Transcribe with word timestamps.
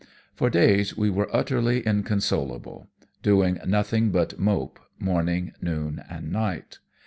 For 0.33 0.49
days 0.49 0.97
we 0.97 1.11
were 1.11 1.29
utterly 1.31 1.81
inconsolable, 1.81 2.87
doing 3.21 3.59
nothing 3.67 4.09
but 4.09 4.39
mope 4.39 4.79
morning, 4.97 5.51
noon, 5.61 6.03
and 6.09 6.31
night. 6.31 6.79